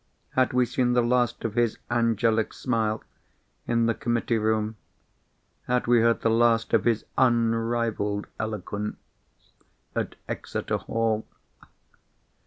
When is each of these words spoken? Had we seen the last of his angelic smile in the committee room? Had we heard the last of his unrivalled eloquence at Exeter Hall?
Had 0.31 0.51
we 0.51 0.65
seen 0.65 0.93
the 0.93 1.03
last 1.03 1.45
of 1.45 1.53
his 1.53 1.77
angelic 1.91 2.53
smile 2.53 3.03
in 3.67 3.85
the 3.85 3.93
committee 3.93 4.39
room? 4.39 4.75
Had 5.67 5.85
we 5.85 6.01
heard 6.01 6.21
the 6.21 6.29
last 6.31 6.73
of 6.73 6.85
his 6.85 7.05
unrivalled 7.19 8.25
eloquence 8.39 8.97
at 9.95 10.15
Exeter 10.27 10.77
Hall? 10.77 11.27